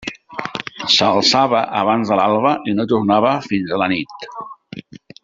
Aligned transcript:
S'alçava 0.93 1.61
abans 1.81 2.13
de 2.13 2.17
l'alba 2.21 2.53
i 2.71 2.75
no 2.79 2.87
tornava 2.95 3.35
fins 3.53 3.75
a 3.77 3.81
la 3.83 3.91
nit. 3.97 4.29